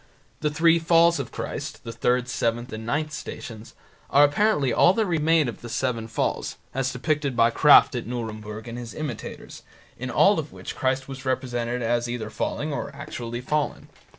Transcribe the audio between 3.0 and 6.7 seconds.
Stations) are apparently all that remain of the Seven Falls,